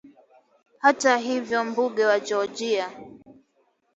[0.79, 2.91] Hata hivyo mbunge wa Georgia